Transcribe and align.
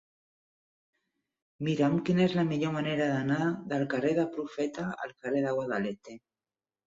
Mira'm 1.67 1.97
quina 2.07 2.23
és 2.29 2.33
la 2.39 2.45
millor 2.47 2.73
manera 2.77 3.09
d'anar 3.11 3.45
del 3.73 3.85
carrer 3.93 4.13
del 4.21 4.33
Profeta 4.39 4.87
al 5.07 5.13
carrer 5.21 5.45
del 5.47 5.61
Guadalete. 5.61 6.17